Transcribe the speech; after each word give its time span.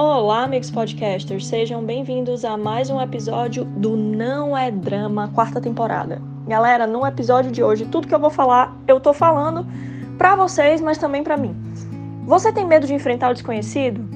Olá, 0.00 0.44
amigos 0.44 0.70
podcasters, 0.70 1.44
sejam 1.44 1.82
bem-vindos 1.82 2.44
a 2.44 2.56
mais 2.56 2.88
um 2.88 3.00
episódio 3.00 3.64
do 3.64 3.96
Não 3.96 4.56
é 4.56 4.70
Drama, 4.70 5.28
quarta 5.34 5.60
temporada. 5.60 6.22
Galera, 6.46 6.86
no 6.86 7.04
episódio 7.04 7.50
de 7.50 7.64
hoje, 7.64 7.84
tudo 7.84 8.06
que 8.06 8.14
eu 8.14 8.18
vou 8.20 8.30
falar, 8.30 8.76
eu 8.86 9.00
tô 9.00 9.12
falando 9.12 9.66
para 10.16 10.36
vocês, 10.36 10.80
mas 10.80 10.98
também 10.98 11.24
para 11.24 11.36
mim. 11.36 11.52
Você 12.26 12.52
tem 12.52 12.64
medo 12.64 12.86
de 12.86 12.94
enfrentar 12.94 13.30
o 13.30 13.34
desconhecido? 13.34 14.08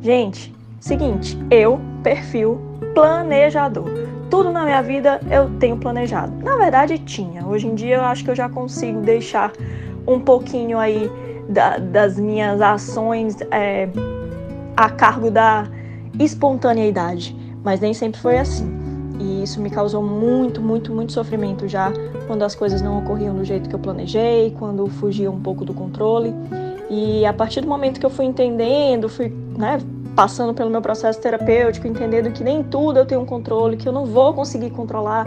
Gente, 0.00 0.54
seguinte, 0.78 1.36
eu, 1.50 1.80
perfil 2.04 2.60
planejador. 2.94 3.90
Tudo 4.30 4.52
na 4.52 4.62
minha 4.62 4.80
vida 4.80 5.20
eu 5.28 5.50
tenho 5.58 5.76
planejado. 5.76 6.32
Na 6.44 6.56
verdade, 6.56 7.00
tinha. 7.00 7.44
Hoje 7.44 7.66
em 7.66 7.74
dia 7.74 7.96
eu 7.96 8.04
acho 8.04 8.22
que 8.22 8.30
eu 8.30 8.36
já 8.36 8.48
consigo 8.48 9.00
deixar 9.00 9.50
um 10.06 10.20
pouquinho 10.20 10.78
aí 10.78 11.10
da, 11.48 11.78
das 11.78 12.16
minhas 12.16 12.60
ações 12.60 13.36
é, 13.50 13.88
a 14.80 14.88
cargo 14.88 15.30
da 15.30 15.68
espontaneidade, 16.18 17.36
mas 17.62 17.80
nem 17.80 17.92
sempre 17.92 18.18
foi 18.18 18.38
assim. 18.38 18.66
E 19.20 19.42
isso 19.42 19.60
me 19.60 19.68
causou 19.68 20.02
muito, 20.02 20.62
muito, 20.62 20.90
muito 20.90 21.12
sofrimento 21.12 21.68
já 21.68 21.92
quando 22.26 22.42
as 22.42 22.54
coisas 22.54 22.80
não 22.80 22.98
ocorriam 22.98 23.34
do 23.34 23.44
jeito 23.44 23.68
que 23.68 23.74
eu 23.74 23.78
planejei, 23.78 24.54
quando 24.58 24.86
fugia 24.86 25.30
um 25.30 25.38
pouco 25.38 25.66
do 25.66 25.74
controle. 25.74 26.34
E 26.88 27.26
a 27.26 27.32
partir 27.32 27.60
do 27.60 27.68
momento 27.68 28.00
que 28.00 28.06
eu 28.06 28.10
fui 28.10 28.24
entendendo, 28.24 29.06
fui 29.08 29.30
né, 29.58 29.78
passando 30.16 30.54
pelo 30.54 30.70
meu 30.70 30.80
processo 30.80 31.20
terapêutico, 31.20 31.86
entendendo 31.86 32.32
que 32.32 32.42
nem 32.42 32.62
tudo 32.62 32.98
eu 32.98 33.04
tenho 33.04 33.24
controle, 33.26 33.76
que 33.76 33.86
eu 33.86 33.92
não 33.92 34.06
vou 34.06 34.32
conseguir 34.32 34.70
controlar, 34.70 35.26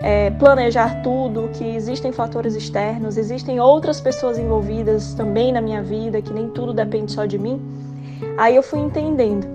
é, 0.00 0.30
planejar 0.30 1.02
tudo, 1.02 1.50
que 1.52 1.64
existem 1.64 2.10
fatores 2.10 2.54
externos, 2.54 3.18
existem 3.18 3.60
outras 3.60 4.00
pessoas 4.00 4.38
envolvidas 4.38 5.12
também 5.12 5.52
na 5.52 5.60
minha 5.60 5.82
vida, 5.82 6.22
que 6.22 6.32
nem 6.32 6.48
tudo 6.48 6.72
depende 6.72 7.12
só 7.12 7.26
de 7.26 7.38
mim. 7.38 7.60
Aí 8.36 8.56
eu 8.56 8.62
fui 8.62 8.80
entendendo. 8.80 9.46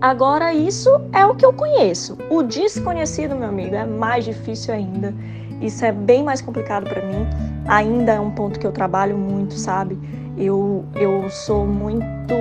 Agora, 0.00 0.54
isso 0.54 0.88
é 1.12 1.26
o 1.26 1.34
que 1.34 1.44
eu 1.44 1.52
conheço. 1.52 2.16
O 2.30 2.42
desconhecido, 2.42 3.36
meu 3.36 3.48
amigo, 3.48 3.74
é 3.74 3.84
mais 3.84 4.24
difícil 4.24 4.72
ainda. 4.72 5.14
Isso 5.60 5.84
é 5.84 5.92
bem 5.92 6.22
mais 6.24 6.40
complicado 6.40 6.88
para 6.88 7.02
mim. 7.02 7.26
Ainda 7.66 8.12
é 8.12 8.20
um 8.20 8.30
ponto 8.30 8.58
que 8.58 8.66
eu 8.66 8.72
trabalho 8.72 9.18
muito, 9.18 9.54
sabe? 9.54 9.98
Eu, 10.38 10.86
eu 10.94 11.28
sou 11.28 11.66
muito 11.66 12.34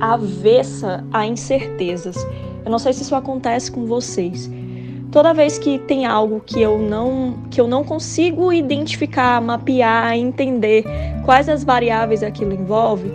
avessa 0.00 1.04
a 1.12 1.26
incertezas. 1.26 2.16
Eu 2.64 2.70
não 2.70 2.78
sei 2.78 2.92
se 2.92 3.02
isso 3.02 3.14
acontece 3.14 3.70
com 3.72 3.84
vocês. 3.84 4.48
Toda 5.10 5.34
vez 5.34 5.58
que 5.58 5.80
tem 5.80 6.06
algo 6.06 6.40
que 6.40 6.62
eu 6.62 6.78
não 6.78 7.38
que 7.50 7.60
eu 7.60 7.66
não 7.66 7.82
consigo 7.82 8.52
identificar, 8.52 9.40
mapear, 9.42 10.14
entender 10.16 10.84
quais 11.24 11.48
as 11.48 11.64
variáveis 11.64 12.22
aquilo 12.22 12.54
envolve, 12.54 13.12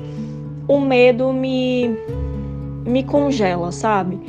o 0.68 0.80
medo 0.80 1.32
me, 1.32 1.96
me 2.86 3.04
congela, 3.04 3.72
sabe? 3.72 4.20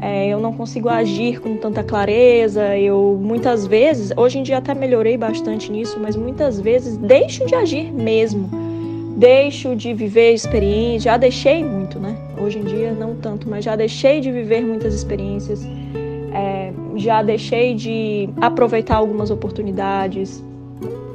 É, 0.00 0.26
eu 0.26 0.40
não 0.40 0.52
consigo 0.52 0.88
agir 0.88 1.40
com 1.40 1.56
tanta 1.56 1.84
clareza. 1.84 2.76
Eu 2.76 3.18
muitas 3.20 3.66
vezes, 3.66 4.12
hoje 4.16 4.38
em 4.38 4.42
dia 4.42 4.58
até 4.58 4.74
melhorei 4.74 5.16
bastante 5.16 5.70
nisso, 5.70 5.98
mas 6.00 6.16
muitas 6.16 6.60
vezes 6.60 6.96
deixo 6.96 7.46
de 7.46 7.54
agir 7.54 7.92
mesmo. 7.92 8.50
Deixo 9.16 9.76
de 9.76 9.94
viver 9.94 10.32
experiências, 10.32 11.04
já 11.04 11.16
deixei 11.16 11.62
muito, 11.62 12.00
né? 12.00 12.16
Hoje 12.42 12.58
em 12.58 12.64
dia 12.64 12.92
não 12.92 13.14
tanto, 13.14 13.48
mas 13.48 13.64
já 13.64 13.76
deixei 13.76 14.20
de 14.20 14.32
viver 14.32 14.62
muitas 14.62 14.94
experiências, 14.94 15.64
é, 16.34 16.72
já 16.96 17.22
deixei 17.22 17.74
de 17.74 18.28
aproveitar 18.40 18.96
algumas 18.96 19.30
oportunidades, 19.30 20.42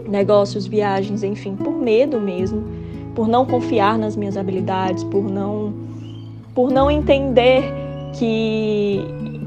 negócios, 0.07 0.67
viagens, 0.67 1.23
enfim, 1.23 1.55
por 1.55 1.73
medo 1.73 2.21
mesmo 2.21 2.76
por 3.17 3.27
não 3.27 3.47
confiar 3.47 3.97
nas 3.97 4.15
minhas 4.15 4.37
habilidades, 4.37 5.03
por 5.05 5.23
não 5.23 5.73
por 6.53 6.69
não 6.69 6.89
entender 6.91 7.63
que 8.13 9.01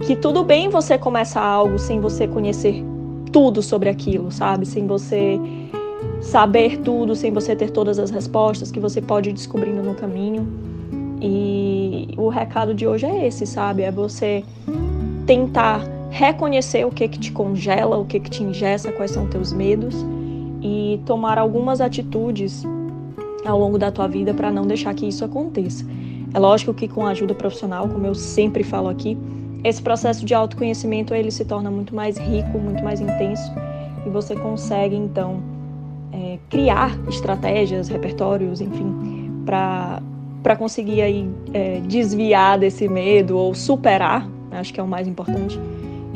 que 0.04 0.16
tudo 0.16 0.42
bem 0.42 0.68
você 0.68 0.98
começar 0.98 1.40
algo 1.40 1.78
sem 1.78 2.00
você 2.00 2.26
conhecer 2.26 2.82
tudo 3.30 3.62
sobre 3.62 3.88
aquilo, 3.88 4.32
sabe? 4.32 4.66
Sem 4.66 4.88
você 4.88 5.38
saber 6.20 6.78
tudo, 6.78 7.14
sem 7.14 7.30
você 7.30 7.54
ter 7.54 7.70
todas 7.70 8.00
as 8.00 8.10
respostas 8.10 8.72
que 8.72 8.80
você 8.80 9.00
pode 9.00 9.30
ir 9.30 9.34
descobrindo 9.34 9.84
no 9.84 9.94
caminho. 9.94 10.48
E 11.22 12.08
o 12.16 12.28
recado 12.28 12.74
de 12.74 12.88
hoje 12.88 13.06
é 13.06 13.24
esse, 13.28 13.46
sabe? 13.46 13.82
É 13.82 13.92
você 13.92 14.42
tentar 15.26 15.80
reconhecer 16.10 16.84
o 16.84 16.90
que 16.90 17.06
que 17.06 17.20
te 17.20 17.30
congela, 17.30 17.96
o 17.98 18.04
que 18.04 18.18
que 18.18 18.30
te 18.30 18.42
ingessa, 18.42 18.90
quais 18.90 19.12
são 19.12 19.28
teus 19.28 19.52
medos 19.52 19.94
e 20.60 21.00
tomar 21.06 21.38
algumas 21.38 21.80
atitudes 21.80 22.66
ao 23.44 23.58
longo 23.58 23.78
da 23.78 23.90
tua 23.90 24.06
vida 24.06 24.34
para 24.34 24.50
não 24.50 24.66
deixar 24.66 24.94
que 24.94 25.06
isso 25.06 25.24
aconteça. 25.24 25.84
É 26.32 26.38
lógico 26.38 26.72
que 26.72 26.86
com 26.86 27.06
a 27.06 27.10
ajuda 27.10 27.34
profissional, 27.34 27.88
como 27.88 28.06
eu 28.06 28.14
sempre 28.14 28.62
falo 28.62 28.88
aqui, 28.88 29.18
esse 29.64 29.82
processo 29.82 30.24
de 30.24 30.34
autoconhecimento 30.34 31.14
ele 31.14 31.30
se 31.30 31.44
torna 31.44 31.70
muito 31.70 31.94
mais 31.94 32.16
rico, 32.16 32.58
muito 32.58 32.82
mais 32.82 33.00
intenso 33.00 33.52
e 34.06 34.08
você 34.08 34.34
consegue 34.34 34.96
então 34.96 35.42
é, 36.12 36.38
criar 36.48 36.98
estratégias, 37.08 37.88
repertórios, 37.88 38.60
enfim, 38.60 39.42
para 39.44 40.02
para 40.42 40.56
conseguir 40.56 41.02
aí 41.02 41.28
é, 41.52 41.80
desviar 41.80 42.58
desse 42.58 42.88
medo 42.88 43.36
ou 43.36 43.54
superar, 43.54 44.26
acho 44.52 44.72
que 44.72 44.80
é 44.80 44.82
o 44.82 44.88
mais 44.88 45.06
importante, 45.06 45.60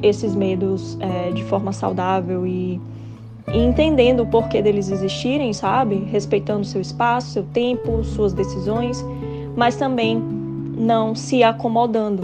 esses 0.03 0.35
medos 0.35 0.97
é, 0.99 1.31
de 1.31 1.45
forma 1.45 1.73
saudável 1.73 2.47
e 2.47 2.81
e 3.53 3.59
entendendo 3.59 4.21
o 4.21 4.27
porquê 4.27 4.63
deles 4.63 4.91
existirem, 4.91 5.53
sabe? 5.53 5.97
Respeitando 6.11 6.65
seu 6.65 6.81
espaço, 6.81 7.31
seu 7.31 7.43
tempo, 7.43 8.03
suas 8.03 8.33
decisões, 8.33 9.05
mas 9.55 9.77
também 9.77 10.17
não 10.17 11.15
se 11.15 11.43
acomodando, 11.43 12.23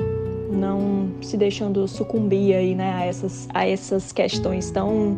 não 0.50 1.10
se 1.20 1.36
deixando 1.36 1.86
sucumbir 1.86 2.54
aí, 2.54 2.75
né, 2.75 2.92
a 2.94 3.04
essas, 3.04 3.48
a 3.53 3.66
essas 3.66 4.12
questões 4.12 4.70
tão 4.70 5.16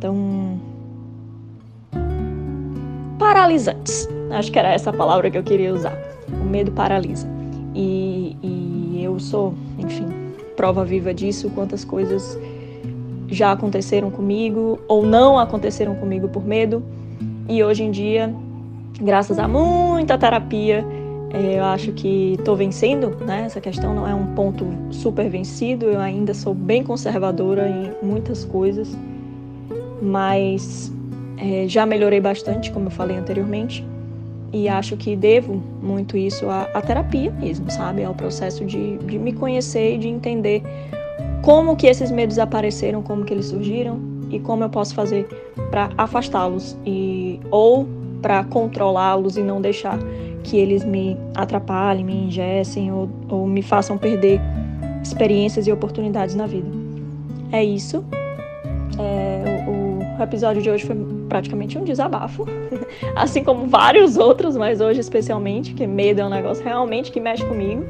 tão 0.00 0.60
paralisantes. 3.18 4.08
Acho 4.32 4.50
que 4.50 4.58
era 4.58 4.72
essa 4.72 4.92
palavra 4.92 5.30
que 5.30 5.38
eu 5.38 5.44
queria 5.44 5.72
usar. 5.72 5.96
O 6.28 6.44
medo 6.44 6.72
paralisa. 6.72 7.28
E, 7.74 8.36
e 8.42 9.00
eu 9.02 9.18
sou, 9.20 9.54
enfim, 9.78 10.08
prova 10.56 10.84
viva 10.84 11.14
disso, 11.14 11.48
quantas 11.50 11.84
coisas 11.84 12.36
já 13.28 13.52
aconteceram 13.52 14.10
comigo 14.10 14.78
ou 14.88 15.04
não 15.04 15.38
aconteceram 15.38 15.94
comigo 15.94 16.28
por 16.28 16.44
medo. 16.44 16.82
E 17.48 17.62
hoje 17.62 17.82
em 17.82 17.90
dia, 17.90 18.34
graças 19.00 19.38
a 19.38 19.48
muita 19.48 20.16
terapia, 20.16 20.84
eh, 21.32 21.58
eu 21.58 21.64
acho 21.64 21.92
que 21.92 22.34
estou 22.38 22.54
vencendo, 22.54 23.16
né? 23.24 23.44
Essa 23.46 23.60
questão 23.60 23.94
não 23.94 24.06
é 24.06 24.14
um 24.14 24.34
ponto 24.34 24.66
super 24.90 25.28
vencido, 25.28 25.86
eu 25.86 26.00
ainda 26.00 26.34
sou 26.34 26.54
bem 26.54 26.82
conservadora 26.82 27.68
em 27.68 28.06
muitas 28.06 28.44
coisas, 28.44 28.96
mas 30.00 30.92
é, 31.38 31.66
já 31.66 31.86
melhorei 31.86 32.20
bastante, 32.20 32.70
como 32.70 32.86
eu 32.86 32.90
falei 32.90 33.16
anteriormente, 33.16 33.84
e 34.52 34.68
acho 34.68 34.96
que 34.96 35.16
devo 35.16 35.62
muito 35.82 36.16
isso 36.16 36.48
à, 36.48 36.62
à 36.74 36.82
terapia 36.82 37.30
mesmo, 37.30 37.70
sabe? 37.70 38.04
Ao 38.04 38.14
processo 38.14 38.64
de, 38.64 38.98
de 38.98 39.18
me 39.18 39.32
conhecer 39.32 39.94
e 39.94 39.98
de 39.98 40.08
entender 40.08 40.62
como 41.42 41.76
que 41.76 41.88
esses 41.88 42.10
medos 42.10 42.38
apareceram, 42.38 43.02
como 43.02 43.24
que 43.24 43.34
eles 43.34 43.46
surgiram 43.46 44.00
e 44.30 44.38
como 44.38 44.62
eu 44.62 44.70
posso 44.70 44.94
fazer 44.94 45.26
para 45.70 45.90
afastá-los 45.98 46.76
e 46.86 47.40
ou 47.50 47.86
para 48.22 48.44
controlá-los 48.44 49.36
e 49.36 49.42
não 49.42 49.60
deixar 49.60 49.98
que 50.44 50.56
eles 50.56 50.84
me 50.84 51.16
atrapalhem, 51.34 52.04
me 52.04 52.26
ingessem 52.26 52.92
ou, 52.92 53.08
ou 53.28 53.46
me 53.46 53.60
façam 53.60 53.98
perder 53.98 54.40
experiências 55.02 55.66
e 55.66 55.72
oportunidades 55.72 56.34
na 56.34 56.46
vida. 56.46 56.68
É 57.50 57.62
isso. 57.62 58.04
É, 58.98 59.64
o, 59.68 60.20
o 60.20 60.22
episódio 60.22 60.62
de 60.62 60.70
hoje 60.70 60.86
foi 60.86 60.96
praticamente 61.28 61.76
um 61.76 61.82
desabafo, 61.82 62.46
assim 63.16 63.42
como 63.42 63.66
vários 63.66 64.16
outros, 64.16 64.56
mas 64.56 64.80
hoje 64.80 65.00
especialmente, 65.00 65.74
que 65.74 65.86
medo 65.86 66.20
é 66.20 66.24
um 66.24 66.30
negócio 66.30 66.64
realmente 66.64 67.10
que 67.10 67.18
mexe 67.18 67.44
comigo. 67.44 67.84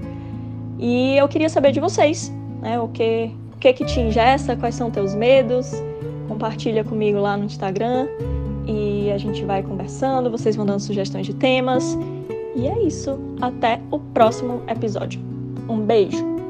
E 0.78 1.16
eu 1.16 1.28
queria 1.28 1.48
saber 1.48 1.72
de 1.72 1.80
vocês, 1.80 2.32
né? 2.60 2.80
O 2.80 2.88
que 2.88 3.30
que 3.62 3.72
que 3.72 3.84
te 3.84 4.00
ingessa, 4.00 4.56
quais 4.56 4.74
são 4.74 4.90
teus 4.90 5.14
medos. 5.14 5.70
Compartilha 6.26 6.82
comigo 6.82 7.20
lá 7.20 7.36
no 7.36 7.44
Instagram 7.44 8.08
e 8.66 9.10
a 9.12 9.18
gente 9.18 9.44
vai 9.44 9.62
conversando, 9.62 10.30
vocês 10.30 10.56
vão 10.56 10.66
dando 10.66 10.80
sugestões 10.80 11.26
de 11.26 11.34
temas. 11.34 11.96
E 12.56 12.66
é 12.66 12.82
isso. 12.82 13.18
Até 13.40 13.80
o 13.90 13.98
próximo 13.98 14.62
episódio. 14.66 15.20
Um 15.68 15.80
beijo! 15.80 16.31